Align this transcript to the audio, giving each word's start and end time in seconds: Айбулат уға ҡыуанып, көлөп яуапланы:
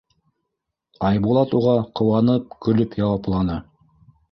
Айбулат 1.09 1.53
уға 1.59 1.77
ҡыуанып, 2.01 2.59
көлөп 2.69 2.99
яуапланы: 3.03 3.63